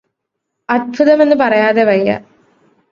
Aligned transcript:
അത്ഭുതമെന്ന് 0.69 1.35
പറയാതെ 1.35 1.83
വയ്യ 1.83 2.17